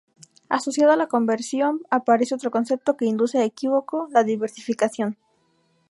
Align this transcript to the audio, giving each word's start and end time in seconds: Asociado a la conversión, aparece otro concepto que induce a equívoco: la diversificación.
Asociado 0.49 0.91
a 0.91 0.95
la 0.95 1.05
conversión, 1.05 1.83
aparece 1.91 2.33
otro 2.33 2.49
concepto 2.49 2.97
que 2.97 3.05
induce 3.05 3.37
a 3.37 3.43
equívoco: 3.45 4.07
la 4.11 4.23
diversificación. 4.23 5.19